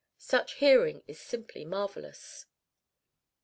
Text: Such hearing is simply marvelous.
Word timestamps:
Such 0.17 0.55
hearing 0.55 1.03
is 1.05 1.19
simply 1.19 1.63
marvelous. 1.63 2.47